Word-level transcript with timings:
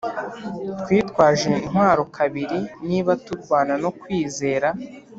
twitwaje 0.81 1.43
intwaro 1.57 2.03
kabiri 2.17 2.59
niba 2.87 3.11
turwana 3.25 3.73
no 3.83 3.89
kwizera. 3.99 4.69